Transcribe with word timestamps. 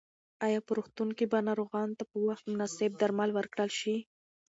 ایا 0.45 0.59
په 0.67 0.71
روغتون 0.77 1.09
کې 1.17 1.25
به 1.31 1.39
ناروغانو 1.47 1.97
ته 1.99 2.03
په 2.11 2.17
وخت 2.27 2.43
مناسب 2.53 2.91
درمل 3.01 3.29
ورکړل 3.33 3.69
شي؟ 3.79 3.95